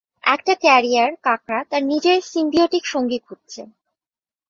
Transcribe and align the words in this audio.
একটা 0.33 0.53
ক্যারিয়ার 0.63 1.11
কাঁকড়া 1.23 1.59
তার 1.63 1.83
নিজের 1.83 2.17
সিম্বিওটিক 2.31 2.83
সঙ্গী 2.85 3.19
খুঁজছে। 3.19 3.61